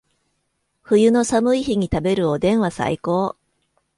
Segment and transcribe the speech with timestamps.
[0.83, 3.35] 冬の寒い日に食べるおでんは最高